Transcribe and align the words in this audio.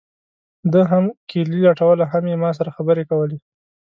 ده 0.73 0.81
هم 0.91 1.05
کیلي 1.29 1.59
لټوله 1.65 2.05
هم 2.11 2.23
یې 2.31 2.37
ما 2.43 2.51
سره 2.57 2.69
خبرې 2.77 3.03
کولې. 3.11 3.37